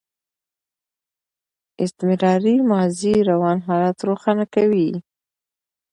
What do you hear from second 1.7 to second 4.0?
استمراري ماضي روان حالت